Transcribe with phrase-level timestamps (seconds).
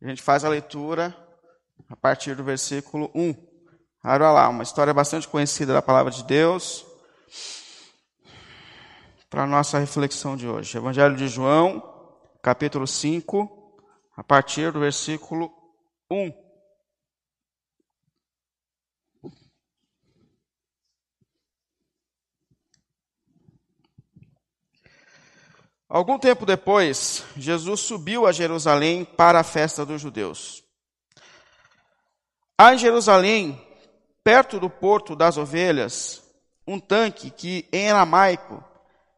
[0.00, 1.16] A gente faz a leitura
[1.88, 3.34] a partir do versículo 1.
[4.00, 6.86] Abra lá, uma história bastante conhecida da palavra de Deus.
[9.28, 10.78] Para a nossa reflexão de hoje.
[10.78, 11.82] Evangelho de João,
[12.40, 13.76] capítulo 5,
[14.16, 15.52] a partir do versículo
[16.08, 16.47] 1.
[25.88, 30.62] Algum tempo depois, Jesus subiu a Jerusalém para a festa dos judeus.
[32.58, 33.58] Há em Jerusalém,
[34.22, 36.22] perto do Porto das Ovelhas,
[36.66, 38.62] um tanque que em aramaico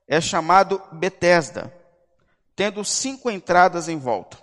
[0.06, 1.74] é chamado Betesda,
[2.54, 4.38] tendo cinco entradas em volta.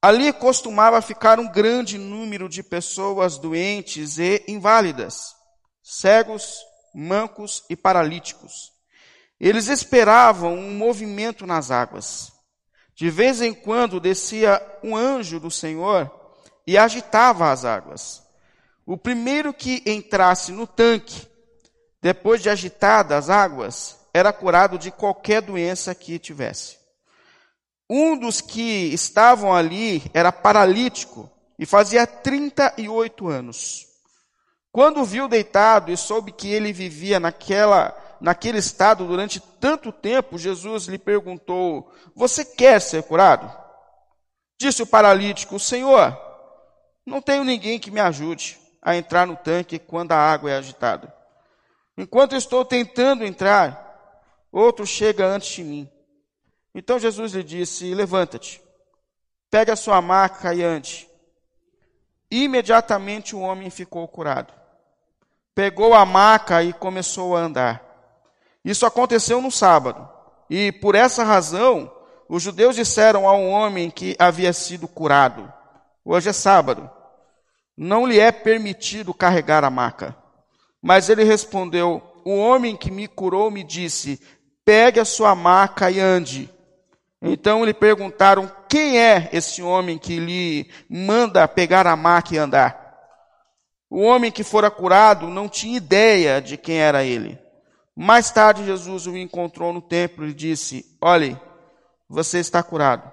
[0.00, 5.36] Ali costumava ficar um grande número de pessoas doentes e inválidas,
[5.82, 8.77] cegos, mancos e paralíticos
[9.40, 12.32] eles esperavam um movimento nas águas.
[12.94, 16.10] De vez em quando descia um anjo do Senhor
[16.66, 18.22] e agitava as águas.
[18.84, 21.26] O primeiro que entrasse no tanque,
[22.02, 26.76] depois de agitadas as águas, era curado de qualquer doença que tivesse.
[27.88, 33.86] Um dos que estavam ali era paralítico e fazia 38 anos.
[34.72, 37.90] Quando viu deitado e soube que ele vivia naquela
[38.20, 43.50] naquele estado durante tanto tempo, Jesus lhe perguntou: Você quer ser curado?
[44.58, 46.16] Disse o paralítico: Senhor,
[47.06, 51.12] não tenho ninguém que me ajude a entrar no tanque quando a água é agitada.
[51.96, 54.20] Enquanto estou tentando entrar,
[54.52, 55.90] outro chega antes de mim.
[56.74, 58.62] Então Jesus lhe disse: Levanta-te,
[59.50, 61.08] pegue a sua maca e ande.
[62.30, 64.52] Imediatamente o homem ficou curado.
[65.54, 67.87] Pegou a maca e começou a andar.
[68.64, 70.08] Isso aconteceu no sábado.
[70.50, 71.90] E por essa razão,
[72.28, 75.52] os judeus disseram a um homem que havia sido curado:
[76.04, 76.90] Hoje é sábado,
[77.76, 80.16] não lhe é permitido carregar a maca.
[80.82, 84.20] Mas ele respondeu: O homem que me curou me disse:
[84.64, 86.50] Pegue a sua maca e ande.
[87.22, 92.88] Então lhe perguntaram: Quem é esse homem que lhe manda pegar a maca e andar?
[93.90, 97.38] O homem que fora curado não tinha ideia de quem era ele.
[98.00, 101.36] Mais tarde, Jesus o encontrou no templo e disse: Olhe,
[102.08, 103.10] você está curado.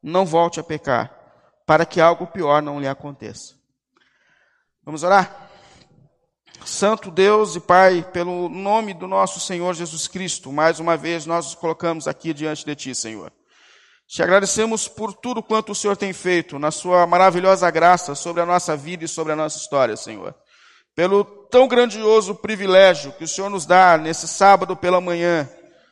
[0.00, 1.12] Não volte a pecar,
[1.66, 3.56] para que algo pior não lhe aconteça.
[4.84, 5.50] Vamos orar?
[6.64, 11.46] Santo Deus e Pai, pelo nome do nosso Senhor Jesus Cristo, mais uma vez nós
[11.46, 13.32] nos colocamos aqui diante de Ti, Senhor.
[14.06, 18.46] Te agradecemos por tudo quanto o Senhor tem feito, na Sua maravilhosa graça sobre a
[18.46, 20.36] nossa vida e sobre a nossa história, Senhor
[20.94, 25.48] pelo tão grandioso privilégio que o Senhor nos dá nesse sábado pela manhã,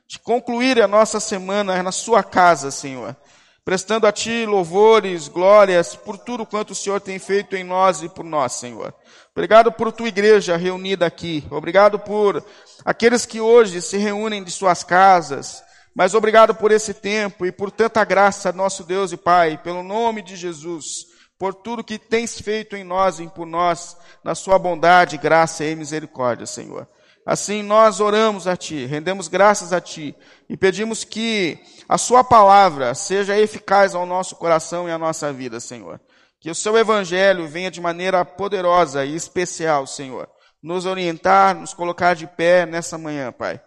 [0.06, 3.16] de concluir a nossa semana na Sua casa, Senhor,
[3.64, 8.08] prestando a Ti louvores, glórias por tudo quanto o Senhor tem feito em nós e
[8.08, 8.94] por nós, Senhor.
[9.32, 11.44] Obrigado por Tua igreja reunida aqui.
[11.50, 12.42] Obrigado por
[12.84, 15.62] aqueles que hoje se reúnem de suas casas.
[15.94, 20.22] Mas obrigado por esse tempo e por tanta graça, nosso Deus e Pai, pelo nome
[20.22, 21.07] de Jesus
[21.38, 25.76] por tudo que tens feito em nós e por nós, na sua bondade, graça e
[25.76, 26.88] misericórdia, Senhor.
[27.24, 30.16] Assim nós oramos a Ti, rendemos graças a Ti
[30.48, 35.60] e pedimos que a Sua palavra seja eficaz ao nosso coração e à nossa vida,
[35.60, 36.00] Senhor.
[36.40, 40.28] Que o Seu Evangelho venha de maneira poderosa e especial, Senhor,
[40.62, 43.60] nos orientar, nos colocar de pé nessa manhã, Pai.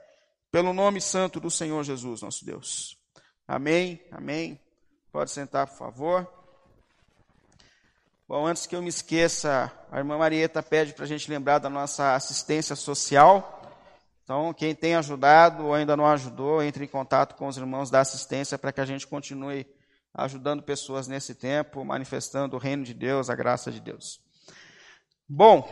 [0.52, 2.98] Pelo nome santo do Senhor Jesus, nosso Deus.
[3.48, 4.60] Amém, amém.
[5.12, 6.41] Pode sentar, por favor.
[8.32, 11.70] Bom, antes que eu me esqueça, a irmã Marieta pede para a gente lembrar da
[11.70, 13.62] nossa assistência social.
[14.24, 18.00] Então, quem tem ajudado ou ainda não ajudou, entre em contato com os irmãos da
[18.00, 19.68] assistência para que a gente continue
[20.14, 24.22] ajudando pessoas nesse tempo, manifestando o reino de Deus, a graça de Deus.
[25.28, 25.70] Bom,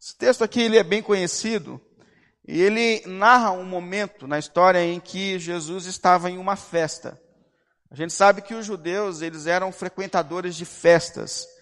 [0.00, 1.80] esse texto aqui ele é bem conhecido
[2.46, 7.20] e ele narra um momento na história em que Jesus estava em uma festa.
[7.90, 11.52] A gente sabe que os judeus eles eram frequentadores de festas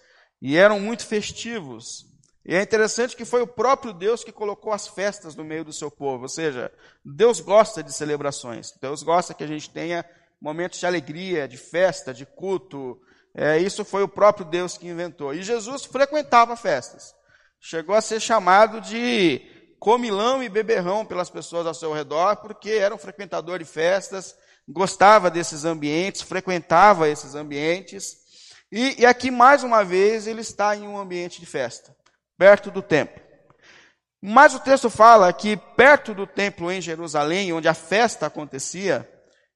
[0.43, 2.05] e eram muito festivos.
[2.45, 5.71] E é interessante que foi o próprio Deus que colocou as festas no meio do
[5.71, 6.23] seu povo.
[6.23, 6.69] Ou seja,
[7.03, 8.73] Deus gosta de celebrações.
[8.81, 10.03] Deus gosta que a gente tenha
[10.41, 12.99] momentos de alegria, de festa, de culto.
[13.33, 15.33] É, isso foi o próprio Deus que inventou.
[15.33, 17.15] E Jesus frequentava festas.
[17.61, 19.41] Chegou a ser chamado de
[19.79, 24.35] comilão e beberrão pelas pessoas ao seu redor, porque era um frequentador de festas,
[24.67, 28.22] gostava desses ambientes, frequentava esses ambientes.
[28.75, 31.95] E, e aqui, mais uma vez, ele está em um ambiente de festa,
[32.35, 33.21] perto do templo.
[34.19, 39.07] Mas o texto fala que perto do templo em Jerusalém, onde a festa acontecia,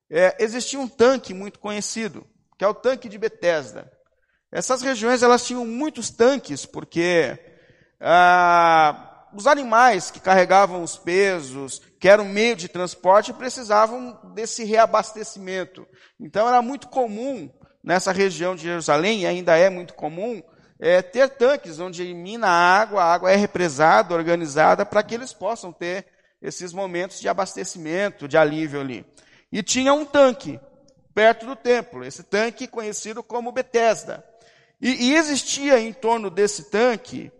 [0.07, 2.27] é, existia um tanque muito conhecido,
[2.59, 3.91] que é o tanque de Betesda.
[4.51, 7.39] Essas regiões elas tinham muitos tanques, porque
[7.99, 15.87] ah, os animais que carregavam os pesos, que eram meio de transporte, precisavam desse reabastecimento.
[16.19, 17.51] Então era muito comum
[17.87, 20.43] nessa região de Jerusalém, e ainda é muito comum,
[20.77, 25.31] é, ter tanques onde mina a água, a água é represada, organizada, para que eles
[25.31, 26.05] possam ter
[26.41, 29.05] esses momentos de abastecimento, de alívio ali.
[29.49, 30.59] E tinha um tanque
[31.15, 34.21] perto do templo, esse tanque conhecido como Betesda.
[34.81, 37.31] E, e existia em torno desse tanque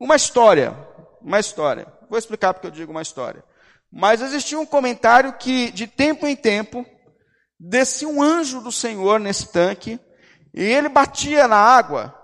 [0.00, 0.74] uma história,
[1.20, 1.86] uma história.
[2.08, 3.44] Vou explicar porque eu digo uma história.
[3.92, 6.86] Mas existia um comentário que, de tempo em tempo,
[7.60, 10.00] descia um anjo do Senhor nesse tanque,
[10.54, 12.14] e ele batia na água,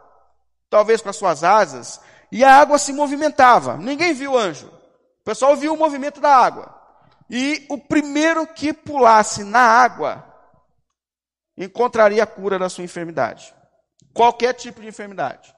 [0.70, 2.00] talvez com as suas asas,
[2.32, 3.76] e a água se movimentava.
[3.76, 4.66] Ninguém viu o anjo.
[4.66, 6.74] O pessoal viu o movimento da água.
[7.28, 10.24] E o primeiro que pulasse na água
[11.56, 13.54] encontraria a cura da sua enfermidade.
[14.14, 15.54] Qualquer tipo de enfermidade.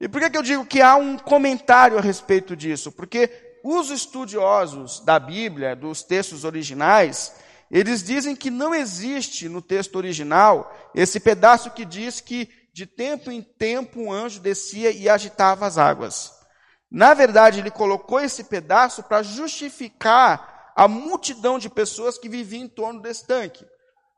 [0.00, 2.90] E por que, que eu digo que há um comentário a respeito disso?
[2.90, 7.32] Porque os estudiosos da Bíblia, dos textos originais,
[7.72, 13.30] eles dizem que não existe no texto original esse pedaço que diz que de tempo
[13.30, 16.30] em tempo um anjo descia e agitava as águas.
[16.90, 22.68] Na verdade, ele colocou esse pedaço para justificar a multidão de pessoas que viviam em
[22.68, 23.64] torno desse tanque.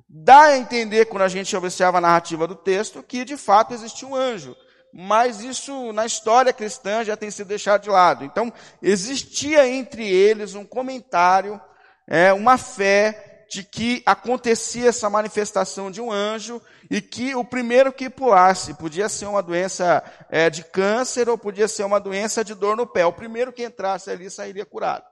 [0.09, 4.09] Dá a entender, quando a gente observa a narrativa do texto, que de fato existia
[4.09, 4.57] um anjo.
[4.93, 8.25] Mas isso na história cristã já tem sido deixado de lado.
[8.25, 8.53] Então,
[8.83, 11.61] existia entre eles um comentário,
[12.09, 16.61] é, uma fé de que acontecia essa manifestação de um anjo
[16.91, 21.69] e que o primeiro que pulasse podia ser uma doença é, de câncer ou podia
[21.69, 23.07] ser uma doença de dor no pé.
[23.07, 25.05] O primeiro que entrasse ali sairia curado.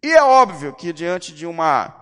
[0.00, 1.92] E é óbvio que diante de uma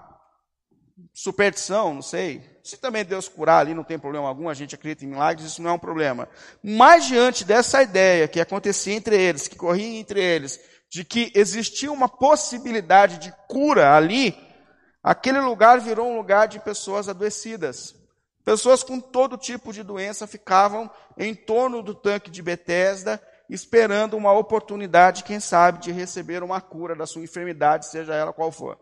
[1.14, 5.06] superstição, não sei, se também Deus curar ali não tem problema algum, a gente acredita
[5.06, 6.28] em milagres, isso não é um problema.
[6.62, 10.60] Mas diante dessa ideia que acontecia entre eles, que corria entre eles,
[10.90, 14.36] de que existia uma possibilidade de cura ali,
[15.02, 17.94] Aquele lugar virou um lugar de pessoas adoecidas.
[18.44, 24.32] Pessoas com todo tipo de doença ficavam em torno do tanque de Betesda, esperando uma
[24.32, 28.78] oportunidade, quem sabe, de receber uma cura da sua enfermidade, seja ela qual for.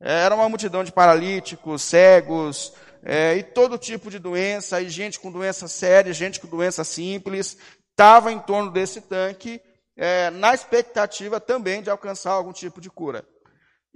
[0.00, 2.72] Era uma multidão de paralíticos, cegos,
[3.02, 7.56] é, e todo tipo de doença, e gente com doença séria, gente com doença simples,
[7.90, 9.60] estava em torno desse tanque,
[9.96, 13.24] é, na expectativa também de alcançar algum tipo de cura.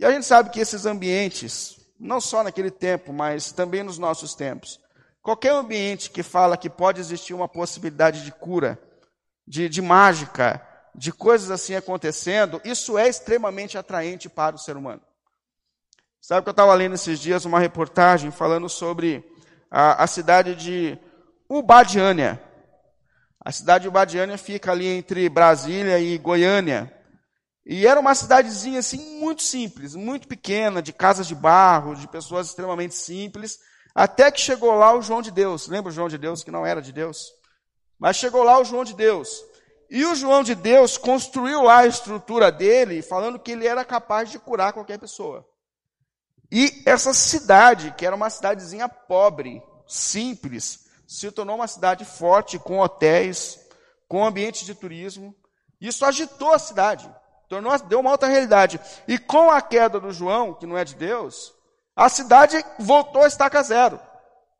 [0.01, 4.35] E a gente sabe que esses ambientes, não só naquele tempo, mas também nos nossos
[4.35, 4.81] tempos,
[5.21, 8.81] qualquer ambiente que fala que pode existir uma possibilidade de cura,
[9.47, 15.03] de, de mágica, de coisas assim acontecendo, isso é extremamente atraente para o ser humano.
[16.19, 19.23] Sabe que eu estava lendo esses dias uma reportagem falando sobre
[19.71, 20.99] a, a cidade de
[21.47, 22.43] Ubadiânia.
[23.39, 26.91] A cidade de Ubadiânia fica ali entre Brasília e Goiânia.
[27.65, 32.49] E era uma cidadezinha assim muito simples, muito pequena, de casas de barro, de pessoas
[32.49, 33.59] extremamente simples,
[33.95, 35.69] até que chegou lá o João de Deus.
[35.69, 37.33] Lembra o João de Deus que não era de Deus?
[37.99, 39.45] Mas chegou lá o João de Deus.
[39.91, 44.31] E o João de Deus construiu lá a estrutura dele, falando que ele era capaz
[44.31, 45.47] de curar qualquer pessoa.
[46.51, 52.79] E essa cidade, que era uma cidadezinha pobre, simples, se tornou uma cidade forte, com
[52.79, 53.59] hotéis,
[54.09, 55.35] com ambiente de turismo.
[55.81, 57.13] Isso agitou a cidade.
[57.51, 58.81] Tornou, deu uma outra realidade.
[59.09, 61.53] E com a queda do João, que não é de Deus,
[61.97, 63.99] a cidade voltou a estaca zero.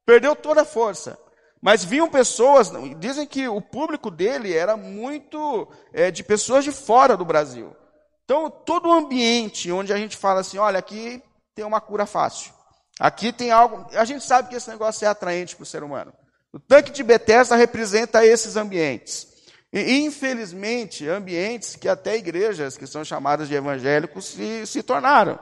[0.05, 1.17] Perdeu toda a força.
[1.63, 7.17] Mas vinham pessoas, dizem que o público dele era muito é, de pessoas de fora
[7.17, 7.77] do Brasil.
[8.25, 11.23] Então, todo o ambiente onde a gente fala assim, olha, aqui
[11.55, 12.53] tem uma cura fácil.
[12.99, 13.87] Aqui tem algo.
[13.95, 16.13] A gente sabe que esse negócio é atraente para o ser humano.
[16.53, 19.30] O tanque de Bethesda representa esses ambientes.
[19.73, 25.39] E, infelizmente, ambientes que até igrejas que são chamadas de evangélicos se, se tornaram.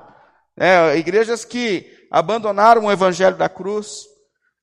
[0.56, 4.04] É, igrejas que abandonaram o evangelho da cruz,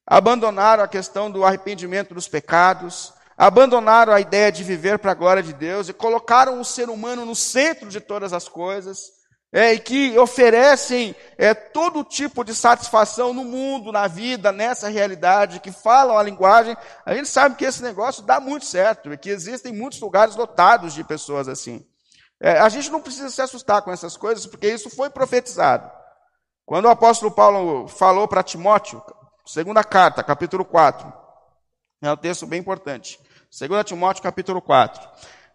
[0.06, 5.42] abandonaram a questão do arrependimento dos pecados, abandonaram a ideia de viver para a glória
[5.42, 9.16] de Deus e colocaram o ser humano no centro de todas as coisas
[9.56, 15.62] é, e que oferecem é, todo tipo de satisfação no mundo, na vida, nessa realidade,
[15.62, 19.30] que falam a linguagem, a gente sabe que esse negócio dá muito certo, e que
[19.30, 21.88] existem muitos lugares lotados de pessoas assim.
[22.38, 25.90] É, a gente não precisa se assustar com essas coisas, porque isso foi profetizado.
[26.66, 29.02] Quando o apóstolo Paulo falou para Timóteo,
[29.46, 31.14] segunda carta, capítulo 4,
[32.02, 33.18] é um texto bem importante.
[33.50, 35.02] Segunda Timóteo, capítulo 4.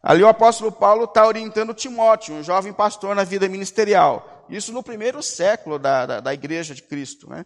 [0.03, 4.47] Ali o apóstolo Paulo está orientando Timóteo, um jovem pastor na vida ministerial.
[4.49, 7.29] Isso no primeiro século da, da, da igreja de Cristo.
[7.29, 7.45] Né?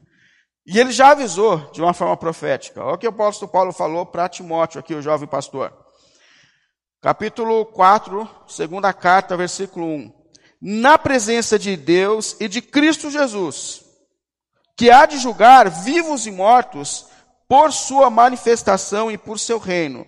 [0.65, 2.83] E ele já avisou de uma forma profética.
[2.83, 5.73] Olha o que o apóstolo Paulo falou para Timóteo, aqui, o jovem pastor.
[7.03, 10.13] Capítulo 4, segunda carta, versículo 1.
[10.63, 13.85] Na presença de Deus e de Cristo Jesus,
[14.77, 17.07] que há de julgar vivos e mortos
[17.47, 20.07] por sua manifestação e por seu reino.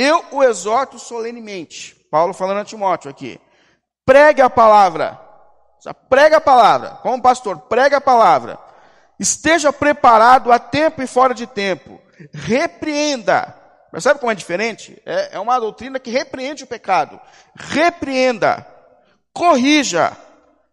[0.00, 1.94] Eu o exorto solenemente.
[2.10, 3.40] Paulo falando a Timóteo aqui.
[4.04, 5.20] Pregue a palavra.
[6.08, 6.90] Prega a palavra.
[7.02, 8.58] Como pastor, prega a palavra
[9.20, 12.00] Esteja preparado a tempo e fora de tempo.
[12.32, 13.54] Repreenda.
[13.92, 15.00] Percebe como é diferente?
[15.04, 17.20] É, é uma doutrina que repreende o pecado.
[17.54, 18.66] Repreenda.
[19.30, 20.16] Corrija.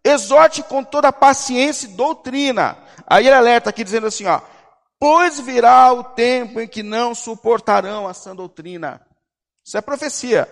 [0.02, 2.78] Exorte com toda paciência e doutrina.
[3.06, 4.40] Aí ele alerta aqui dizendo assim, ó.
[4.98, 8.98] Pois virá o tempo em que não suportarão a sã doutrina.
[9.68, 10.48] Isso é profecia.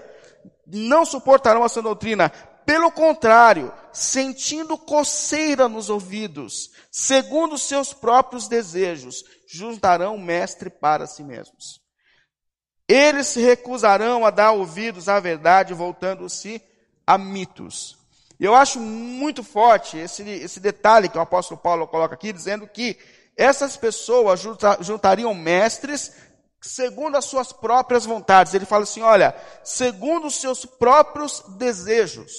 [0.66, 2.28] Não suportarão a sã doutrina.
[2.66, 11.80] Pelo contrário, sentindo coceira nos ouvidos, segundo seus próprios desejos, juntarão mestre para si mesmos.
[12.87, 16.61] Eles se recusarão a dar ouvidos à verdade, voltando-se
[17.06, 17.96] a mitos.
[18.38, 22.99] Eu acho muito forte esse, esse detalhe que o apóstolo Paulo coloca aqui, dizendo que
[23.35, 24.42] essas pessoas
[24.80, 26.12] juntariam mestres
[26.60, 28.54] segundo as suas próprias vontades.
[28.54, 32.32] Ele fala assim: olha, segundo os seus próprios desejos.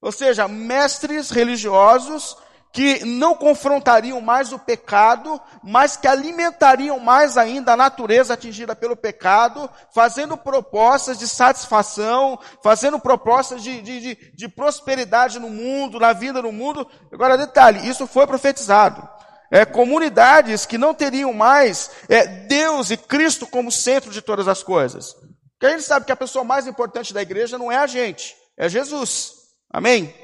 [0.00, 2.36] Ou seja, mestres religiosos
[2.72, 8.94] que não confrontariam mais o pecado, mas que alimentariam mais ainda a natureza atingida pelo
[8.94, 16.12] pecado, fazendo propostas de satisfação, fazendo propostas de, de, de, de prosperidade no mundo, na
[16.12, 16.86] vida no mundo.
[17.10, 19.08] Agora, detalhe, isso foi profetizado.
[19.50, 24.62] É, comunidades que não teriam mais é, Deus e Cristo como centro de todas as
[24.62, 25.14] coisas.
[25.52, 28.36] Porque a gente sabe que a pessoa mais importante da igreja não é a gente,
[28.56, 29.32] é Jesus.
[29.70, 30.14] Amém?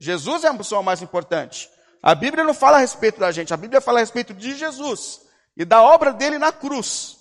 [0.00, 1.68] Jesus é a pessoa mais importante.
[2.02, 5.22] A Bíblia não fala a respeito da gente, a Bíblia fala a respeito de Jesus
[5.56, 7.15] e da obra dele na cruz.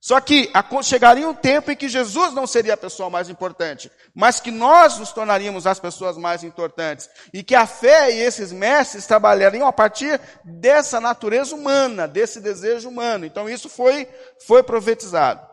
[0.00, 0.50] Só que
[0.84, 4.96] chegaria um tempo em que Jesus não seria a pessoa mais importante, mas que nós
[4.96, 7.10] nos tornaríamos as pessoas mais importantes.
[7.32, 12.88] E que a fé e esses mestres trabalhariam a partir dessa natureza humana, desse desejo
[12.88, 13.26] humano.
[13.26, 14.08] Então isso foi,
[14.46, 15.44] foi profetizado.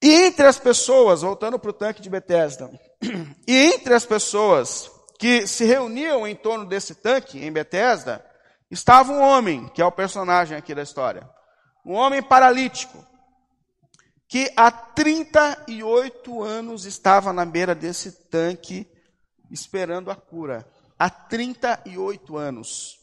[0.00, 2.70] E entre as pessoas, voltando para o tanque de Bethesda,
[3.46, 8.24] e entre as pessoas que se reuniam em torno desse tanque, em Bethesda,
[8.70, 11.28] estava um homem, que é o personagem aqui da história.
[11.86, 13.06] Um homem paralítico,
[14.32, 18.90] que há 38 anos estava na beira desse tanque,
[19.50, 20.66] esperando a cura.
[20.98, 22.98] Há 38 anos.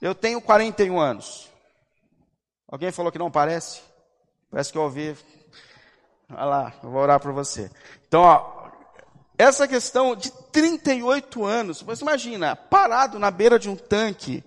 [0.00, 1.48] Eu tenho 41 anos.
[2.66, 3.80] Alguém falou que não parece?
[4.50, 5.16] Parece que eu ouvi.
[6.28, 7.70] Olha lá, eu vou orar por você.
[8.08, 8.68] Então, ó,
[9.38, 14.42] essa questão de 38 anos, você imagina, parado na beira de um tanque,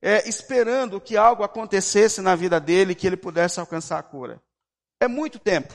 [0.00, 4.40] é, esperando que algo acontecesse na vida dele, que ele pudesse alcançar a cura.
[5.00, 5.74] É muito tempo,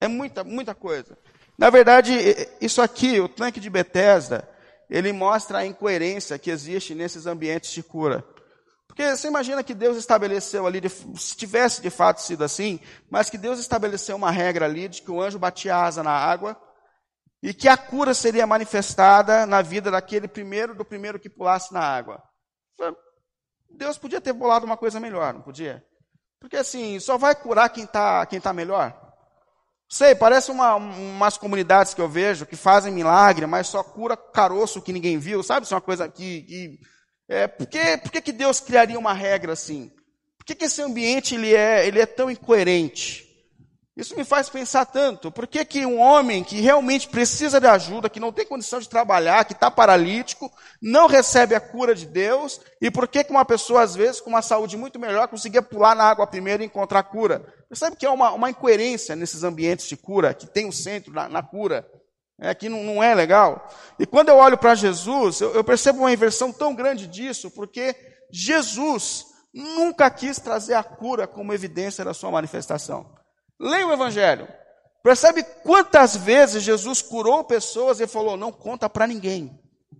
[0.00, 1.16] é muita, muita coisa.
[1.58, 2.12] Na verdade,
[2.60, 4.48] isso aqui, o tanque de Bethesda,
[4.90, 8.24] ele mostra a incoerência que existe nesses ambientes de cura.
[8.86, 12.80] Porque você imagina que Deus estabeleceu ali, se tivesse de fato sido assim,
[13.10, 16.60] mas que Deus estabeleceu uma regra ali de que o anjo batia asa na água
[17.42, 21.80] e que a cura seria manifestada na vida daquele primeiro, do primeiro que pulasse na
[21.80, 22.22] água.
[23.70, 25.84] Deus podia ter bolado uma coisa melhor, não podia?
[26.40, 28.94] Porque assim, só vai curar quem está quem tá melhor.
[29.88, 34.82] Sei, parece uma, umas comunidades que eu vejo que fazem milagre, mas só cura caroço
[34.82, 35.64] que ninguém viu, sabe?
[35.64, 36.42] Isso é uma coisa que.
[36.42, 36.80] que
[37.28, 39.90] é, por que, por que, que Deus criaria uma regra assim?
[40.36, 43.25] Por que, que esse ambiente ele é, ele é tão incoerente?
[43.96, 45.32] Isso me faz pensar tanto.
[45.32, 48.90] Por que, que um homem que realmente precisa de ajuda, que não tem condição de
[48.90, 52.60] trabalhar, que está paralítico, não recebe a cura de Deus?
[52.78, 55.96] E por que, que uma pessoa, às vezes, com uma saúde muito melhor, conseguia pular
[55.96, 57.40] na água primeiro e encontrar cura?
[57.70, 61.10] Percebe que é uma, uma incoerência nesses ambientes de cura, que tem o um centro
[61.14, 61.90] na, na, cura.
[62.38, 63.66] É, que não, não, é legal.
[63.98, 67.96] E quando eu olho para Jesus, eu, eu percebo uma inversão tão grande disso, porque
[68.30, 69.24] Jesus
[69.54, 73.16] nunca quis trazer a cura como evidência da sua manifestação.
[73.58, 74.48] Leia o Evangelho.
[75.02, 79.58] Percebe quantas vezes Jesus curou pessoas e falou: não conta para ninguém.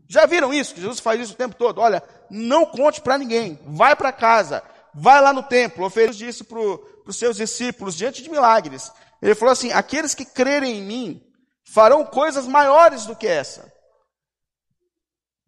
[0.08, 0.76] Já viram isso?
[0.76, 1.80] Jesus faz isso o tempo todo.
[1.80, 3.58] Olha, não conte para ninguém.
[3.66, 4.62] Vai para casa.
[4.94, 5.84] Vai lá no templo.
[5.84, 8.90] Oferece isso para os seus discípulos diante de milagres.
[9.22, 11.22] Ele falou assim: aqueles que crerem em mim
[11.64, 13.72] farão coisas maiores do que essa.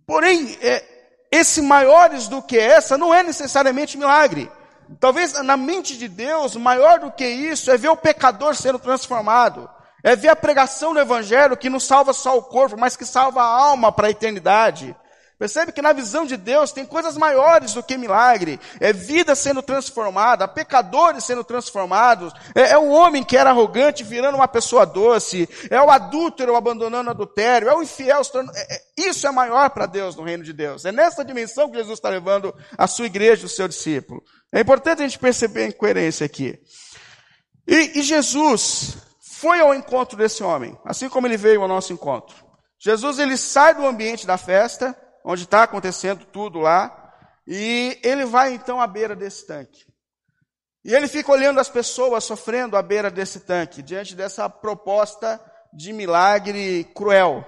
[0.07, 0.85] Porém, é,
[1.31, 4.51] esse maiores do que essa não é necessariamente milagre.
[4.99, 9.69] Talvez na mente de Deus, maior do que isso, é ver o pecador sendo transformado.
[10.03, 13.43] É ver a pregação do Evangelho que não salva só o corpo, mas que salva
[13.43, 14.97] a alma para a eternidade.
[15.39, 18.59] Percebe que na visão de Deus tem coisas maiores do que milagre.
[18.81, 22.33] É vida sendo transformada, pecadores sendo transformados.
[22.57, 25.49] É, é o homem que era arrogante virando uma pessoa doce.
[25.71, 27.69] É o adúltero abandonando o adultério.
[27.69, 28.59] É o infiel tornando...
[28.59, 30.85] É, é, isso é maior para Deus no reino de Deus.
[30.85, 34.21] É nessa dimensão que Jesus está levando a sua igreja, o seu discípulo.
[34.53, 36.59] É importante a gente perceber a incoerência aqui.
[37.65, 42.35] E, e Jesus foi ao encontro desse homem, assim como ele veio ao nosso encontro.
[42.77, 44.97] Jesus ele sai do ambiente da festa
[45.29, 47.13] onde está acontecendo tudo lá,
[47.47, 49.85] e ele vai então à beira desse tanque.
[50.83, 55.39] E ele fica olhando as pessoas sofrendo à beira desse tanque, diante dessa proposta
[55.71, 57.45] de milagre cruel.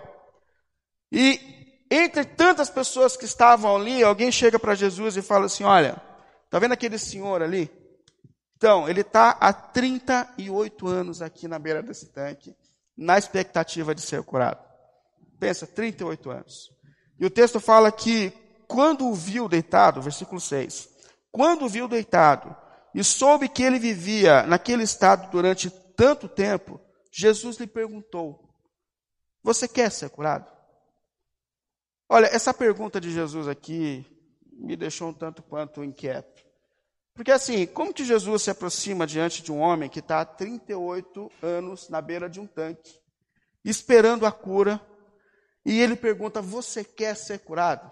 [1.11, 1.41] E
[1.91, 5.97] entre tantas pessoas que estavam ali, alguém chega para Jesus e fala assim: Olha,
[6.51, 7.71] tá vendo aquele senhor ali?
[8.59, 12.55] Então, ele está há 38 anos aqui na beira desse tanque,
[12.95, 14.63] na expectativa de ser curado.
[15.39, 16.80] Pensa, 38 anos.
[17.21, 18.33] E o texto fala que
[18.67, 20.89] quando o viu deitado, versículo 6,
[21.31, 22.57] quando o viu deitado
[22.95, 26.81] e soube que ele vivia naquele estado durante tanto tempo,
[27.13, 28.49] Jesus lhe perguntou:
[29.43, 30.51] Você quer ser curado?
[32.09, 34.05] Olha, essa pergunta de Jesus aqui
[34.53, 36.43] me deixou um tanto quanto inquieto.
[37.15, 41.31] Porque assim, como que Jesus se aproxima diante de um homem que está há 38
[41.43, 42.99] anos na beira de um tanque,
[43.65, 44.81] esperando a cura,
[45.65, 47.91] e ele pergunta: Você quer ser curado?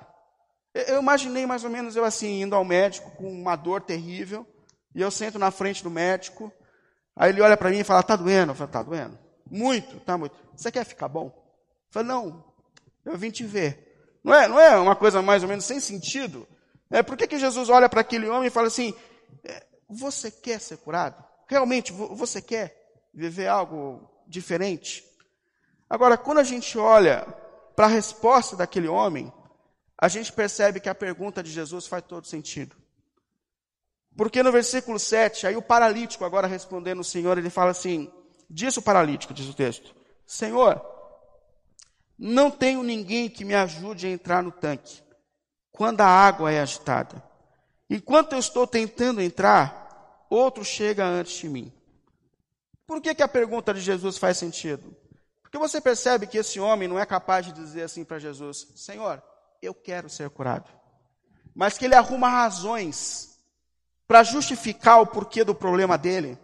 [0.74, 4.46] Eu imaginei mais ou menos eu assim, indo ao médico com uma dor terrível,
[4.94, 6.52] e eu sento na frente do médico,
[7.16, 8.52] aí ele olha para mim e fala: Está doendo?
[8.52, 9.18] Eu falo: Está doendo?
[9.50, 10.36] Muito, tá muito.
[10.54, 11.26] Você quer ficar bom?
[11.26, 12.44] Eu falo: Não,
[13.04, 13.86] eu vim te ver.
[14.22, 16.46] Não é, não é uma coisa mais ou menos sem sentido?
[16.90, 18.94] É, por que, que Jesus olha para aquele homem e fala assim:
[19.44, 21.22] é, Você quer ser curado?
[21.46, 22.76] Realmente, você quer
[23.12, 25.04] viver algo diferente?
[25.88, 27.26] Agora, quando a gente olha
[27.78, 29.32] para a resposta daquele homem,
[29.96, 32.74] a gente percebe que a pergunta de Jesus faz todo sentido.
[34.16, 38.12] Porque no versículo 7, aí o paralítico agora respondendo o Senhor, ele fala assim:
[38.50, 39.94] Diz o paralítico, diz o texto:
[40.26, 40.84] Senhor,
[42.18, 45.00] não tenho ninguém que me ajude a entrar no tanque
[45.70, 47.22] quando a água é agitada.
[47.88, 51.72] Enquanto eu estou tentando entrar, outro chega antes de mim.
[52.84, 54.96] Por que, que a pergunta de Jesus faz sentido?
[55.48, 59.22] Porque você percebe que esse homem não é capaz de dizer assim para Jesus: Senhor,
[59.62, 60.70] eu quero ser curado.
[61.54, 63.38] Mas que ele arruma razões
[64.06, 66.38] para justificar o porquê do problema dele.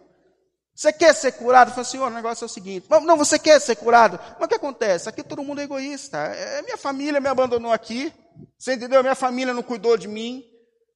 [0.73, 1.71] Você quer ser curado?
[1.71, 2.87] Fala, Senhor, o negócio é o seguinte.
[2.89, 4.19] Não, você quer ser curado?
[4.39, 5.07] Mas o que acontece?
[5.07, 6.17] Aqui todo mundo é egoísta.
[6.17, 8.11] É, minha família me abandonou aqui.
[8.57, 9.03] Você entendeu?
[9.03, 10.43] Minha família não cuidou de mim.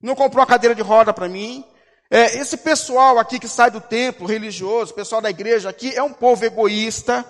[0.01, 1.63] Não comprou a cadeira de roda para mim.
[2.09, 6.11] É, esse pessoal aqui que sai do templo religioso, pessoal da igreja aqui, é um
[6.11, 7.23] povo egoísta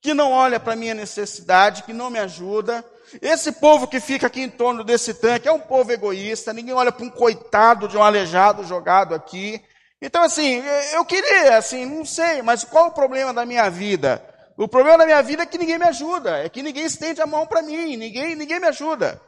[0.00, 2.84] que não olha para a minha necessidade, que não me ajuda.
[3.20, 6.92] Esse povo que fica aqui em torno desse tanque é um povo egoísta, ninguém olha
[6.92, 9.62] para um coitado de um aleijado jogado aqui.
[10.00, 14.22] Então, assim, eu queria, assim, não sei, mas qual o problema da minha vida?
[14.56, 17.26] O problema da minha vida é que ninguém me ajuda, é que ninguém estende a
[17.26, 19.20] mão para mim, ninguém, ninguém me ajuda.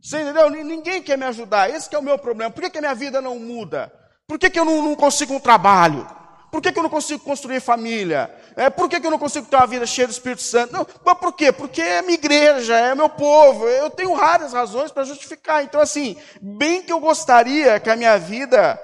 [0.00, 0.50] Você entendeu?
[0.50, 2.50] Ninguém quer me ajudar, esse é o meu problema.
[2.50, 3.92] Por que, que a minha vida não muda?
[4.26, 6.06] Por que, que eu não, não consigo um trabalho?
[6.50, 8.30] Por que, que eu não consigo construir família?
[8.56, 10.72] É, por que, que eu não consigo ter uma vida cheia do Espírito Santo?
[10.72, 11.52] Não, mas por quê?
[11.52, 13.66] Porque é minha igreja, é meu povo.
[13.66, 15.62] Eu tenho raras razões para justificar.
[15.62, 18.78] Então, assim, bem que eu gostaria que a minha vida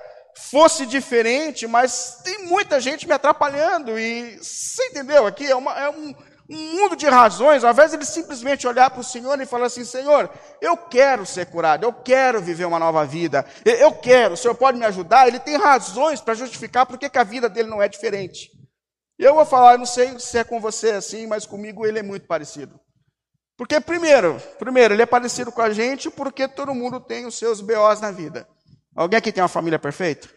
[0.51, 3.99] fosse diferente, mas tem muita gente me atrapalhando.
[3.99, 5.27] E você entendeu?
[5.27, 6.15] Aqui é, uma, é um,
[6.49, 9.67] um mundo de razões, ao invés de ele simplesmente olhar para o Senhor e falar
[9.67, 14.37] assim: Senhor, eu quero ser curado, eu quero viver uma nova vida, eu quero, o
[14.37, 15.29] Senhor pode me ajudar.
[15.29, 18.58] Ele tem razões para justificar porque que a vida dele não é diferente.
[19.19, 22.27] Eu vou falar, não sei se é com você assim, mas comigo ele é muito
[22.27, 22.79] parecido.
[23.57, 27.61] Porque, primeiro, primeiro, ele é parecido com a gente porque todo mundo tem os seus
[27.61, 28.49] BOs na vida.
[28.95, 30.29] Alguém aqui tem uma família perfeita?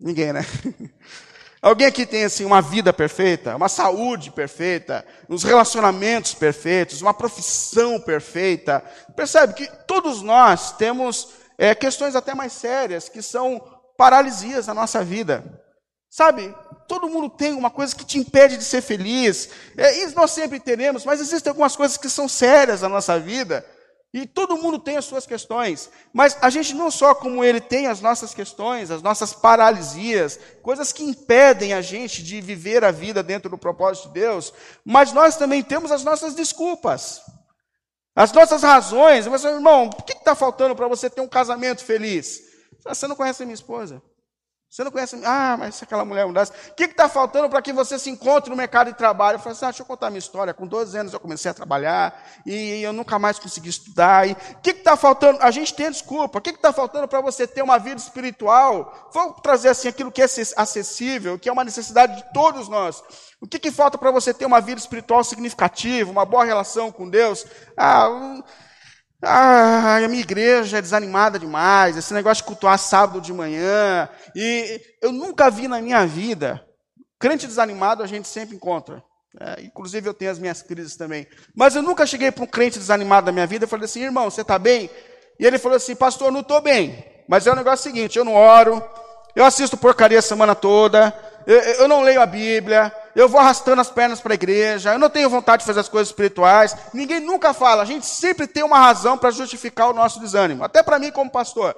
[0.00, 0.40] Ninguém, né?
[1.60, 7.98] Alguém aqui tem assim uma vida perfeita, uma saúde perfeita, uns relacionamentos perfeitos, uma profissão
[7.98, 8.80] perfeita?
[9.16, 13.60] Percebe que todos nós temos é, questões até mais sérias que são
[13.96, 15.62] paralisias na nossa vida.
[16.10, 16.54] Sabe?
[16.86, 19.48] Todo mundo tem uma coisa que te impede de ser feliz.
[19.76, 23.64] É, isso nós sempre teremos, mas existem algumas coisas que são sérias na nossa vida
[24.14, 27.88] e todo mundo tem as suas questões, mas a gente não só como ele tem
[27.88, 33.24] as nossas questões, as nossas paralisias, coisas que impedem a gente de viver a vida
[33.24, 37.22] dentro do propósito de Deus, mas nós também temos as nossas desculpas,
[38.14, 39.26] as nossas razões.
[39.26, 42.40] Mas, irmão, por que está faltando para você ter um casamento feliz?
[42.84, 44.00] Você não conhece a minha esposa.
[44.74, 46.50] Você não conhece, ah, mas aquela mulher mudasse.
[46.68, 49.36] O que está faltando para que você se encontre no mercado de trabalho?
[49.36, 50.52] Eu falei assim, ah, deixa eu contar minha história.
[50.52, 54.26] Com 12 anos eu comecei a trabalhar e eu nunca mais consegui estudar.
[54.26, 55.38] o que está faltando?
[55.40, 56.40] A gente tem desculpa.
[56.40, 59.10] O que está faltando para você ter uma vida espiritual?
[59.14, 63.00] Vou trazer assim aquilo que é acessível, que é uma necessidade de todos nós.
[63.40, 67.08] O que, que falta para você ter uma vida espiritual significativa, uma boa relação com
[67.08, 67.46] Deus?
[67.76, 68.42] Ah, um,
[69.26, 74.08] ah, a minha igreja é desanimada demais, esse negócio de cultuar sábado de manhã.
[74.34, 76.64] E eu nunca vi na minha vida,
[77.18, 79.02] crente desanimado a gente sempre encontra.
[79.40, 81.26] É, inclusive eu tenho as minhas crises também.
[81.54, 84.30] Mas eu nunca cheguei para um crente desanimado da minha vida e falei assim, irmão,
[84.30, 84.88] você está bem?
[85.38, 87.04] E ele falou assim, pastor, não estou bem.
[87.28, 88.82] Mas é o negócio seguinte, eu não oro,
[89.34, 91.12] eu assisto porcaria a semana toda,
[91.46, 94.98] eu, eu não leio a Bíblia, eu vou arrastando as pernas para a igreja, eu
[94.98, 96.76] não tenho vontade de fazer as coisas espirituais.
[96.92, 100.64] Ninguém nunca fala, a gente sempre tem uma razão para justificar o nosso desânimo.
[100.64, 101.76] Até para mim, como pastor.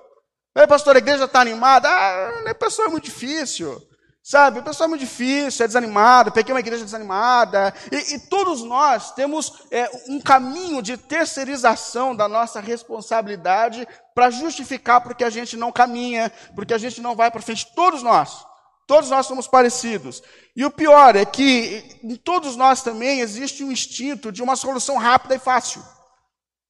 [0.57, 1.89] Ei, pastor, a igreja está animada?
[1.89, 3.81] Ah, a pessoa é muito difícil.
[4.29, 7.73] Sabe, a pessoa é muito difícil, é desanimada, peguei uma igreja desanimada.
[7.93, 15.01] E, e todos nós temos é, um caminho de terceirização da nossa responsabilidade para justificar
[15.01, 17.73] porque a gente não caminha, porque a gente não vai para frente.
[17.73, 18.45] Todos nós.
[18.87, 20.23] Todos nós somos parecidos.
[20.55, 24.97] E o pior é que em todos nós também existe um instinto de uma solução
[24.97, 25.83] rápida e fácil.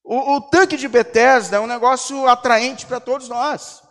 [0.02, 3.82] O, o tanque de Bethesda é um negócio atraente para todos nós.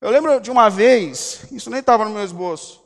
[0.00, 2.82] Eu lembro de uma vez, isso nem estava no meu esboço,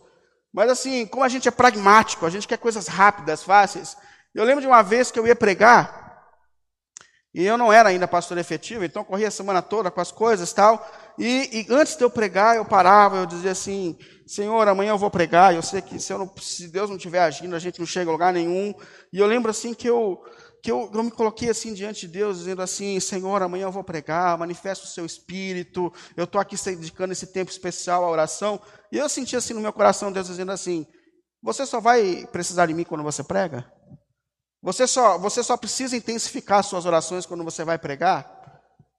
[0.53, 3.97] mas assim, como a gente é pragmático, a gente quer coisas rápidas, fáceis.
[4.35, 6.05] Eu lembro de uma vez que eu ia pregar,
[7.33, 10.53] e eu não era ainda pastor efetivo, então corria a semana toda com as coisas
[10.53, 10.85] tal.
[11.19, 13.97] E, e antes de eu pregar, eu parava, eu dizia assim:
[14.27, 15.55] Senhor, amanhã eu vou pregar.
[15.55, 18.13] Eu sei que se, não, se Deus não estiver agindo, a gente não chega a
[18.13, 18.75] lugar nenhum.
[19.13, 20.21] E eu lembro assim que eu
[20.63, 23.85] que eu, eu me coloquei assim diante de Deus, dizendo assim: Senhor, amanhã eu vou
[23.85, 25.93] pregar, manifesta o seu espírito.
[26.17, 28.61] Eu estou aqui dedicando esse tempo especial à oração.
[28.91, 30.87] E eu senti assim no meu coração Deus dizendo assim:
[31.43, 33.71] Você só vai precisar de mim quando você prega?
[34.63, 38.34] Você só, você só precisa intensificar suas orações quando você vai pregar?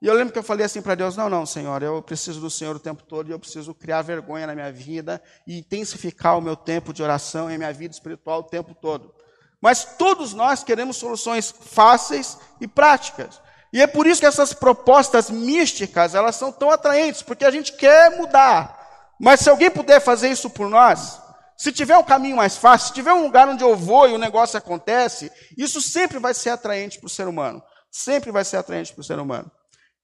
[0.02, 2.50] E eu lembro que eu falei assim para Deus: não, não, Senhor, eu preciso do
[2.50, 6.42] Senhor o tempo todo e eu preciso criar vergonha na minha vida e intensificar o
[6.42, 9.14] meu tempo de oração e a minha vida espiritual o tempo todo.
[9.62, 13.42] Mas todos nós queremos soluções fáceis e práticas.
[13.74, 17.74] E é por isso que essas propostas místicas, elas são tão atraentes, porque a gente
[17.74, 18.80] quer mudar.
[19.20, 21.20] Mas se alguém puder fazer isso por nós,
[21.58, 24.18] se tiver um caminho mais fácil, se tiver um lugar onde eu vou e o
[24.18, 27.62] negócio acontece, isso sempre vai ser atraente para o ser humano.
[27.90, 29.50] Sempre vai ser atraente para o ser humano.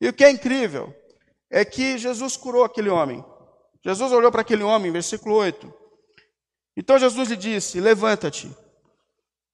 [0.02, 0.94] E o que é incrível
[1.50, 3.24] é que Jesus curou aquele homem.
[3.86, 5.72] Jesus olhou para aquele homem, versículo 8.
[6.76, 8.52] Então Jesus lhe disse: Levanta-te,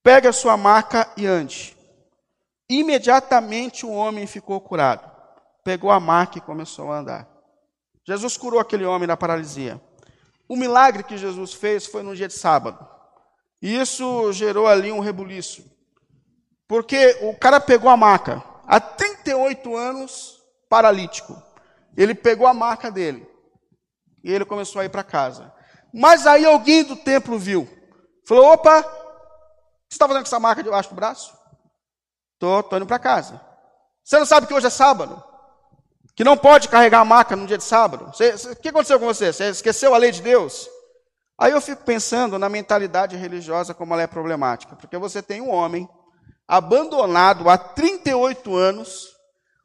[0.02, 1.76] pega a sua maca e ande.
[2.70, 5.10] Imediatamente o homem ficou curado.
[5.64, 7.30] Pegou a maca e começou a andar.
[8.06, 9.82] Jesus curou aquele homem da paralisia.
[10.48, 12.88] O milagre que Jesus fez foi no dia de sábado.
[13.62, 15.66] E isso gerou ali um rebuliço.
[16.68, 20.37] Porque o cara pegou a maca, há 38 anos,
[20.70, 21.42] paralítico.
[21.96, 23.28] Ele pegou a maca dele.
[24.24, 25.54] E ele começou a ir para casa.
[25.94, 27.68] Mas aí alguém do templo viu.
[28.28, 28.90] Falou: opa, você
[29.92, 31.36] está fazendo com essa maca debaixo do braço?
[32.34, 33.42] Estou, estou indo para casa.
[34.04, 35.24] Você não sabe que hoje é sábado?
[36.18, 38.10] que não pode carregar a maca no dia de sábado.
[38.10, 39.32] o que aconteceu com você?
[39.32, 40.68] Você esqueceu a lei de Deus?
[41.40, 45.52] Aí eu fico pensando na mentalidade religiosa como ela é problemática, porque você tem um
[45.52, 45.88] homem
[46.48, 49.10] abandonado há 38 anos,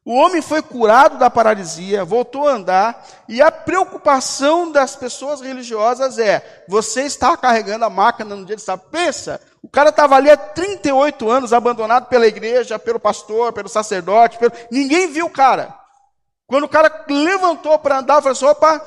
[0.05, 6.19] o homem foi curado da paralisia, voltou a andar, e a preocupação das pessoas religiosas
[6.19, 8.88] é: você está carregando a máquina no dia de sábado.
[8.91, 14.38] Pensa, o cara estava ali há 38 anos, abandonado pela igreja, pelo pastor, pelo sacerdote,
[14.38, 14.53] pelo...
[14.73, 15.73] ninguém viu o cara.
[16.49, 18.85] Quando o cara levantou para andar, falei assim: opa,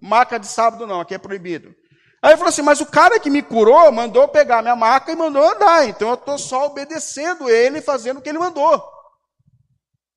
[0.00, 1.74] maca de sábado não, aqui é proibido.
[2.22, 5.16] Aí ele falou assim: mas o cara que me curou mandou pegar minha maca e
[5.16, 8.93] mandou andar, então eu estou só obedecendo ele, fazendo o que ele mandou.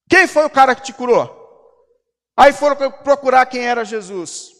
[0.10, 1.36] Quem foi o cara que te curou?
[2.36, 4.52] Aí foram procurar quem era Jesus.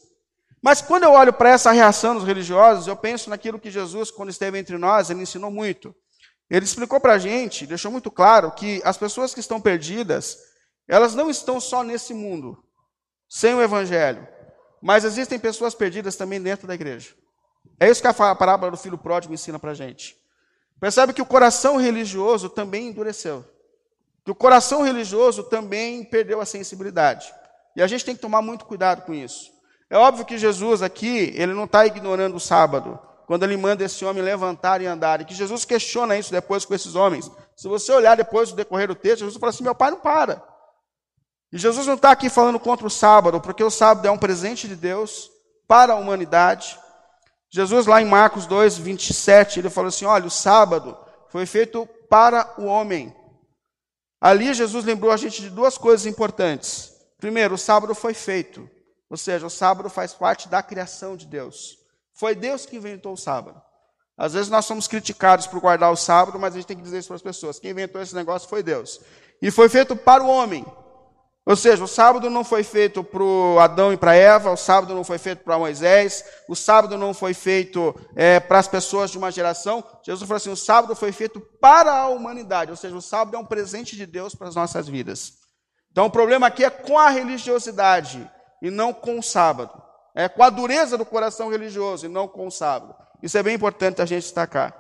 [0.62, 4.30] Mas quando eu olho para essa reação dos religiosos, eu penso naquilo que Jesus, quando
[4.30, 5.96] esteve entre nós, ele ensinou muito.
[6.50, 10.38] Ele explicou para a gente, deixou muito claro que as pessoas que estão perdidas,
[10.88, 12.64] elas não estão só nesse mundo,
[13.30, 14.28] sem o Evangelho,
[14.82, 17.14] mas existem pessoas perdidas também dentro da igreja.
[17.80, 20.18] É isso que a parábola do filho pródigo ensina para a gente.
[20.80, 23.46] Percebe que o coração religioso também endureceu.
[24.28, 27.34] Que o coração religioso também perdeu a sensibilidade.
[27.74, 29.50] E a gente tem que tomar muito cuidado com isso.
[29.90, 34.04] É óbvio que Jesus aqui, ele não está ignorando o sábado, quando ele manda esse
[34.04, 35.22] homem levantar e andar.
[35.22, 37.32] E que Jesus questiona isso depois com esses homens.
[37.56, 40.44] Se você olhar depois do decorrer do texto, Jesus fala assim: meu pai não para.
[41.50, 44.68] E Jesus não está aqui falando contra o sábado, porque o sábado é um presente
[44.68, 45.32] de Deus,
[45.66, 46.78] para a humanidade.
[47.50, 50.98] Jesus, lá em Marcos 2, 27, ele falou assim: olha, o sábado
[51.30, 53.16] foi feito para o homem.
[54.20, 56.94] Ali Jesus lembrou a gente de duas coisas importantes.
[57.20, 58.70] Primeiro, o sábado foi feito,
[59.10, 61.78] ou seja, o sábado faz parte da criação de Deus.
[62.14, 63.62] Foi Deus que inventou o sábado.
[64.18, 67.00] Às vezes nós somos criticados por guardar o sábado, mas a gente tem que dizer
[67.00, 69.00] isso para as pessoas: quem inventou esse negócio foi Deus.
[69.42, 70.66] E foi feito para o homem.
[71.48, 75.06] Ou seja, o sábado não foi feito para Adão e para Eva, o sábado não
[75.06, 79.32] foi feito para Moisés, o sábado não foi feito é, para as pessoas de uma
[79.32, 79.82] geração.
[80.06, 83.40] Jesus falou assim: o sábado foi feito para a humanidade, ou seja, o sábado é
[83.40, 85.36] um presente de Deus para as nossas vidas.
[85.90, 88.30] Então o problema aqui é com a religiosidade
[88.62, 89.82] e não com o sábado.
[90.14, 92.94] É com a dureza do coração religioso e não com o sábado.
[93.24, 94.76] Isso é bem importante a gente destacar.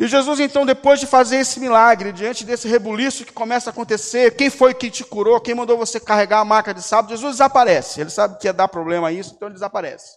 [0.00, 4.34] E Jesus, então, depois de fazer esse milagre, diante desse rebuliço que começa a acontecer,
[4.34, 8.00] quem foi que te curou, quem mandou você carregar a marca de sábado, Jesus desaparece.
[8.00, 10.16] Ele sabe que ia dar problema isso, então ele desaparece.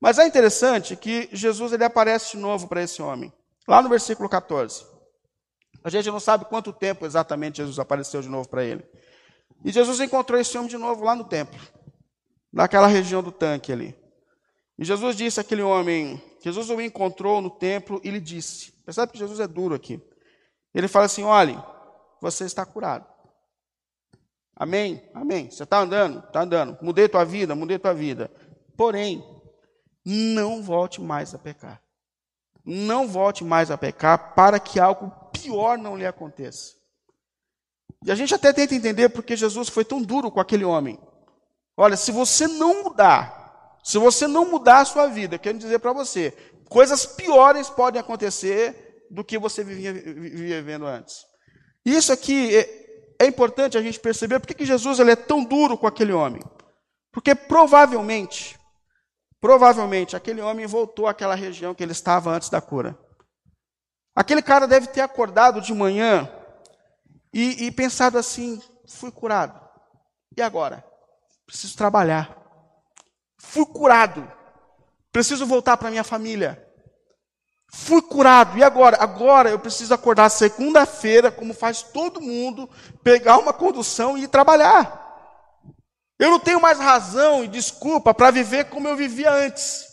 [0.00, 3.30] Mas é interessante que Jesus ele aparece de novo para esse homem.
[3.68, 4.86] Lá no versículo 14.
[5.84, 8.82] A gente não sabe quanto tempo exatamente Jesus apareceu de novo para ele.
[9.62, 11.60] E Jesus encontrou esse homem de novo lá no templo,
[12.50, 13.94] naquela região do tanque ali.
[14.78, 19.18] E Jesus disse àquele homem, Jesus o encontrou no templo e lhe disse: Percebe que
[19.18, 20.02] Jesus é duro aqui.
[20.74, 21.56] Ele fala assim: olhe,
[22.20, 23.06] você está curado.
[24.56, 25.08] Amém?
[25.14, 25.48] Amém.
[25.48, 26.18] Você está andando?
[26.18, 26.76] Está andando.
[26.82, 28.28] Mudei tua vida, mudei tua vida.
[28.76, 29.24] Porém,
[30.04, 31.80] não volte mais a pecar.
[32.64, 36.74] Não volte mais a pecar para que algo pior não lhe aconteça.
[38.04, 40.98] E a gente até tenta entender porque Jesus foi tão duro com aquele homem.
[41.76, 45.92] Olha, se você não mudar, se você não mudar a sua vida, quero dizer para
[45.92, 46.36] você,
[46.70, 51.16] coisas piores podem acontecer do que você vivia, vivendo antes.
[51.84, 55.76] Isso aqui é, é importante a gente perceber porque que Jesus ele é tão duro
[55.76, 56.40] com aquele homem.
[57.12, 58.56] Porque provavelmente,
[59.40, 62.96] provavelmente, aquele homem voltou àquela região que ele estava antes da cura.
[64.14, 66.30] Aquele cara deve ter acordado de manhã
[67.34, 69.60] e, e pensado assim: fui curado.
[70.36, 70.84] E agora?
[71.44, 72.36] Preciso trabalhar.
[73.40, 74.39] Fui curado.
[75.12, 76.66] Preciso voltar para minha família.
[77.72, 78.58] Fui curado.
[78.58, 78.96] E agora?
[79.00, 82.68] Agora eu preciso acordar segunda-feira, como faz todo mundo,
[83.02, 84.98] pegar uma condução e ir trabalhar.
[86.18, 89.86] Eu não tenho mais razão e desculpa para viver como eu vivia antes.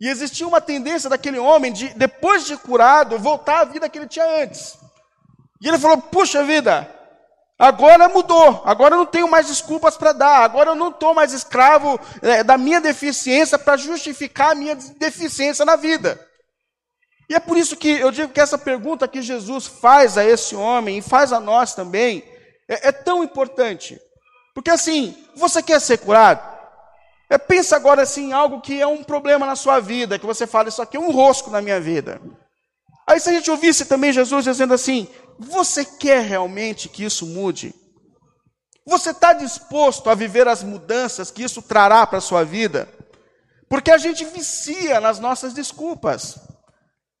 [0.00, 4.08] E existia uma tendência daquele homem de, depois de curado, voltar à vida que ele
[4.08, 4.78] tinha antes.
[5.60, 6.88] E ele falou: Puxa vida,
[7.58, 11.32] Agora mudou, agora eu não tenho mais desculpas para dar, agora eu não estou mais
[11.32, 16.20] escravo é, da minha deficiência para justificar a minha deficiência na vida.
[17.30, 20.54] E é por isso que eu digo que essa pergunta que Jesus faz a esse
[20.54, 22.22] homem e faz a nós também
[22.68, 23.98] é, é tão importante.
[24.54, 26.56] Porque assim, você quer ser curado?
[27.30, 30.46] É, pensa agora assim em algo que é um problema na sua vida, que você
[30.46, 32.20] fala, isso aqui é um rosco na minha vida.
[33.06, 37.74] Aí se a gente ouvisse também Jesus dizendo assim, você quer realmente que isso mude?
[38.86, 42.88] Você está disposto a viver as mudanças que isso trará para a sua vida?
[43.68, 46.38] Porque a gente vicia nas nossas desculpas.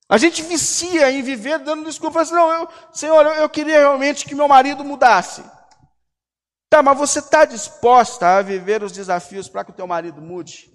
[0.08, 2.30] A gente vicia em viver dando desculpas.
[2.30, 5.42] Não, eu, Senhor, eu, eu queria realmente que meu marido mudasse.
[6.70, 10.70] Tá, mas você está disposta a viver os desafios para que o teu marido mude?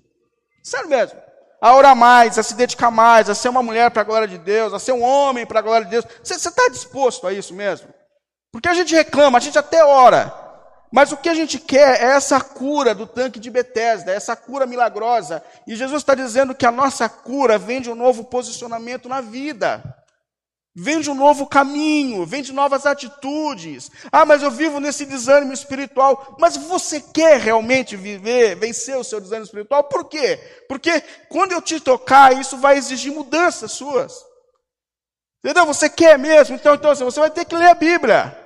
[0.62, 1.31] Sério mesmo
[1.62, 4.40] a orar mais, a se dedicar mais, a ser uma mulher para a glória de
[4.40, 6.06] Deus, a ser um homem para a glória de Deus.
[6.24, 7.88] Você está disposto a isso mesmo?
[8.52, 10.34] Porque a gente reclama, a gente até ora,
[10.92, 14.66] mas o que a gente quer é essa cura do tanque de Betesda, essa cura
[14.66, 15.44] milagrosa.
[15.68, 20.01] E Jesus está dizendo que a nossa cura vem de um novo posicionamento na vida.
[20.74, 23.92] Vem de um novo caminho, vem de novas atitudes.
[24.10, 26.38] Ah, mas eu vivo nesse desânimo espiritual.
[26.40, 29.84] Mas você quer realmente viver, vencer o seu desânimo espiritual?
[29.84, 30.38] Por quê?
[30.70, 34.14] Porque quando eu te tocar, isso vai exigir mudanças suas.
[35.44, 35.66] Entendeu?
[35.66, 36.56] Você quer mesmo?
[36.56, 38.38] Então, então assim, você vai ter que ler a Bíblia.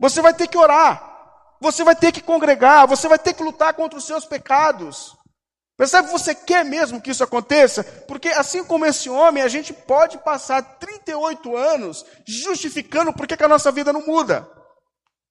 [0.00, 1.12] Você vai ter que orar.
[1.60, 2.86] Você vai ter que congregar.
[2.86, 5.14] Você vai ter que lutar contra os seus pecados.
[5.76, 6.10] Percebe?
[6.10, 7.82] Você quer mesmo que isso aconteça?
[8.06, 13.48] Porque assim como esse homem, a gente pode passar 38 anos justificando por que a
[13.48, 14.48] nossa vida não muda.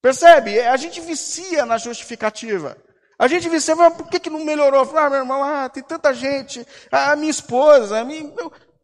[0.01, 0.59] Percebe?
[0.59, 2.77] A gente vicia na justificativa.
[3.17, 4.81] A gente vicia, por que, que não melhorou?
[4.97, 8.33] Ah, meu irmão, ah, tem tanta gente, a minha esposa, a minha...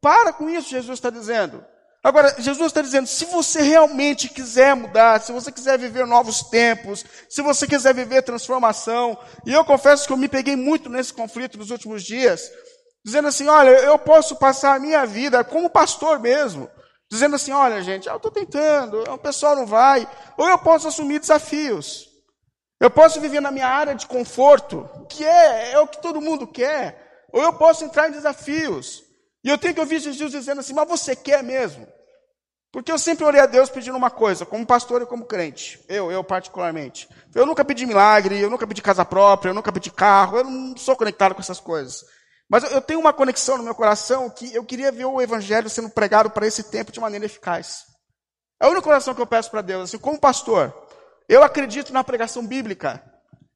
[0.01, 1.65] Para com isso, Jesus está dizendo.
[2.03, 7.05] Agora, Jesus está dizendo: se você realmente quiser mudar, se você quiser viver novos tempos,
[7.29, 11.57] se você quiser viver transformação, e eu confesso que eu me peguei muito nesse conflito
[11.57, 12.49] nos últimos dias,
[13.03, 16.69] dizendo assim: olha, eu posso passar a minha vida como pastor mesmo,
[17.11, 20.07] dizendo assim: olha, gente, eu estou tentando, o pessoal não vai,
[20.37, 22.07] ou eu posso assumir desafios,
[22.79, 26.47] eu posso viver na minha área de conforto, que é, é o que todo mundo
[26.47, 27.07] quer.
[27.33, 29.03] Ou eu posso entrar em desafios.
[29.43, 31.87] E eu tenho que ouvir Jesus dizendo assim: Mas você quer mesmo?
[32.71, 35.83] Porque eu sempre orei a Deus pedindo uma coisa, como pastor e como crente.
[35.87, 37.09] Eu, eu particularmente.
[37.33, 40.77] Eu nunca pedi milagre, eu nunca pedi casa própria, eu nunca pedi carro, eu não
[40.77, 42.03] sou conectado com essas coisas.
[42.47, 45.89] Mas eu tenho uma conexão no meu coração que eu queria ver o evangelho sendo
[45.89, 47.85] pregado para esse tempo de maneira eficaz.
[48.61, 50.73] É a única oração que eu peço para Deus, assim, como pastor.
[51.27, 53.03] Eu acredito na pregação bíblica.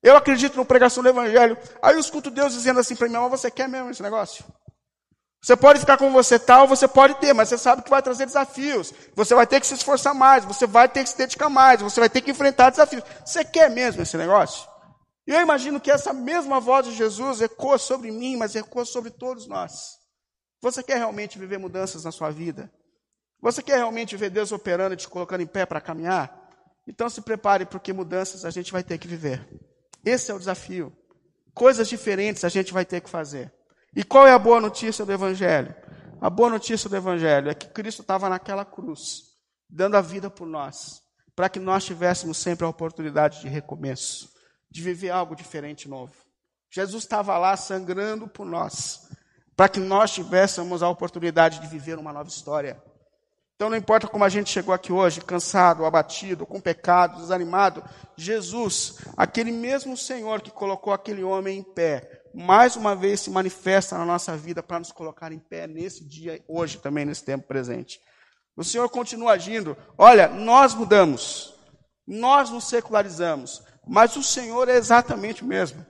[0.01, 1.57] Eu acredito na pregação do evangelho.
[1.81, 4.43] Aí eu escuto Deus dizendo assim para mim, mas você quer mesmo esse negócio?
[5.43, 8.25] Você pode ficar como você ou você pode ter, mas você sabe que vai trazer
[8.25, 8.93] desafios.
[9.13, 11.99] Você vai ter que se esforçar mais, você vai ter que se dedicar mais, você
[11.99, 13.03] vai ter que enfrentar desafios.
[13.25, 14.65] Você quer mesmo esse negócio?
[15.27, 19.11] E eu imagino que essa mesma voz de Jesus ecoa sobre mim, mas ecoa sobre
[19.11, 19.97] todos nós.
[20.61, 22.71] Você quer realmente viver mudanças na sua vida?
[23.41, 26.33] Você quer realmente ver Deus operando e te colocando em pé para caminhar?
[26.87, 29.45] Então se prepare, porque mudanças a gente vai ter que viver.
[30.05, 30.95] Esse é o desafio.
[31.53, 33.51] Coisas diferentes a gente vai ter que fazer.
[33.95, 35.75] E qual é a boa notícia do Evangelho?
[36.19, 39.23] A boa notícia do Evangelho é que Cristo estava naquela cruz,
[39.69, 41.01] dando a vida por nós,
[41.35, 44.29] para que nós tivéssemos sempre a oportunidade de recomeço,
[44.71, 46.13] de viver algo diferente novo.
[46.71, 49.07] Jesus estava lá sangrando por nós,
[49.55, 52.81] para que nós tivéssemos a oportunidade de viver uma nova história.
[53.55, 57.83] Então não importa como a gente chegou aqui hoje, cansado, abatido, com pecado, desanimado,
[58.17, 63.97] Jesus, aquele mesmo Senhor que colocou aquele homem em pé, mais uma vez se manifesta
[63.97, 67.99] na nossa vida para nos colocar em pé nesse dia, hoje também, nesse tempo presente.
[68.55, 69.75] O Senhor continua agindo.
[69.97, 71.53] Olha, nós mudamos,
[72.05, 75.85] nós nos secularizamos, mas o Senhor é exatamente o mesmo.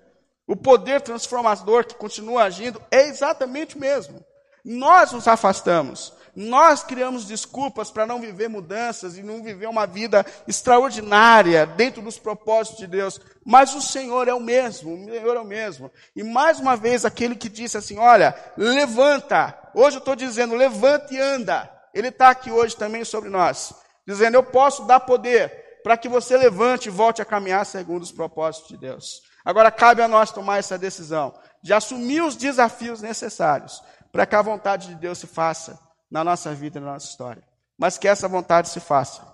[0.47, 4.23] O poder transformador que continua agindo é exatamente o mesmo.
[4.63, 10.25] Nós nos afastamos, nós criamos desculpas para não viver mudanças e não viver uma vida
[10.47, 13.21] extraordinária dentro dos propósitos de Deus.
[13.45, 15.91] Mas o Senhor é o mesmo, o Senhor é o mesmo.
[16.15, 19.57] E mais uma vez, aquele que disse assim: Olha, levanta.
[19.75, 21.69] Hoje eu estou dizendo, levanta e anda.
[21.93, 23.71] Ele está aqui hoje também sobre nós,
[24.07, 28.11] dizendo: Eu posso dar poder para que você levante e volte a caminhar segundo os
[28.11, 29.21] propósitos de Deus.
[29.45, 34.41] Agora cabe a nós tomar essa decisão de assumir os desafios necessários para que a
[34.41, 35.79] vontade de Deus se faça
[36.13, 37.43] na nossa vida, na nossa história.
[37.75, 39.25] Mas que essa vontade se faça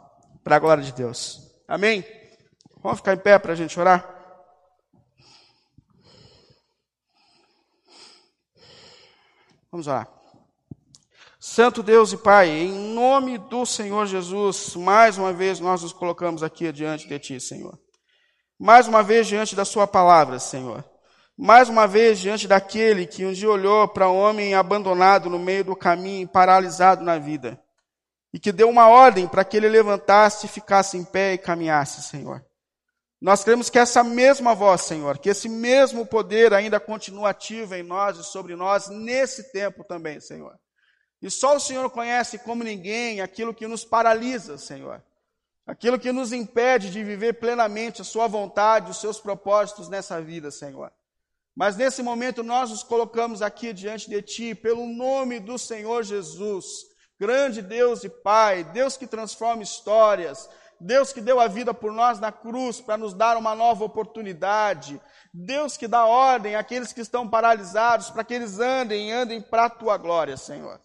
[0.46, 1.54] para a glória de Deus.
[1.68, 2.06] Amém?
[2.82, 4.08] Vamos ficar em pé para a gente orar?
[9.70, 10.10] Vamos orar.
[11.38, 16.44] Santo Deus e Pai, em nome do Senhor Jesus, mais uma vez nós nos colocamos
[16.44, 17.78] aqui diante de Ti, Senhor.
[18.58, 20.86] Mais uma vez diante da Sua palavra, Senhor
[21.42, 25.64] mais uma vez diante daquele que um dia olhou para um homem abandonado no meio
[25.64, 27.58] do caminho, paralisado na vida,
[28.34, 32.46] e que deu uma ordem para que ele levantasse, ficasse em pé e caminhasse, Senhor.
[33.22, 37.84] Nós queremos que essa mesma voz, Senhor, que esse mesmo poder ainda continue ativo em
[37.84, 40.60] nós e sobre nós nesse tempo também, Senhor.
[41.22, 45.02] E só o Senhor conhece como ninguém aquilo que nos paralisa, Senhor.
[45.66, 50.52] Aquilo que nos impede de viver plenamente a Sua vontade, os Seus propósitos nessa vida,
[50.52, 50.92] Senhor.
[51.60, 56.66] Mas nesse momento nós nos colocamos aqui diante de Ti, pelo nome do Senhor Jesus,
[57.20, 62.18] grande Deus e Pai, Deus que transforma histórias, Deus que deu a vida por nós
[62.18, 65.02] na cruz para nos dar uma nova oportunidade,
[65.34, 69.70] Deus que dá ordem àqueles que estão paralisados para que eles andem andem para a
[69.70, 70.80] Tua glória, Senhor.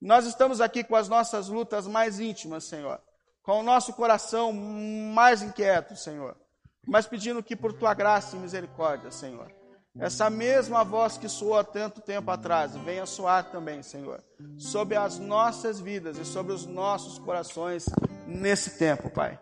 [0.00, 3.00] Nós estamos aqui com as nossas lutas mais íntimas, Senhor,
[3.42, 6.36] com o nosso coração mais inquieto, Senhor,
[6.86, 9.58] mas pedindo que por Tua graça e misericórdia, Senhor,
[10.00, 14.24] essa mesma voz que soou tanto tempo atrás, venha soar também, Senhor,
[14.56, 17.84] sobre as nossas vidas e sobre os nossos corações
[18.26, 19.38] nesse tempo, Pai.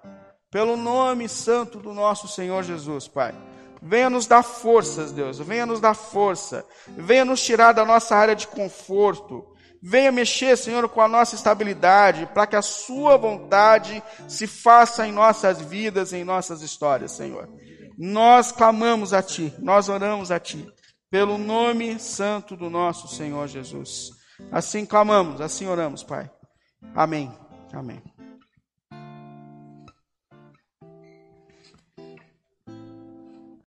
[0.50, 3.32] Pelo nome santo do nosso Senhor Jesus, Pai.
[3.80, 5.38] Venha nos dar forças, Deus.
[5.38, 6.64] Venha nos dar força.
[6.88, 9.46] Venha nos tirar da nossa área de conforto.
[9.80, 15.12] Venha mexer, Senhor, com a nossa estabilidade, para que a Sua vontade se faça em
[15.12, 17.48] nossas vidas, em nossas histórias, Senhor.
[17.98, 20.64] Nós clamamos a Ti, nós oramos a Ti,
[21.10, 24.10] pelo nome santo do nosso Senhor Jesus.
[24.52, 26.30] Assim clamamos, assim oramos, Pai.
[26.94, 27.28] Amém.
[27.72, 28.00] Amém.